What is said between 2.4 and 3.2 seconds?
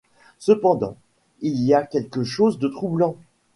de troublant...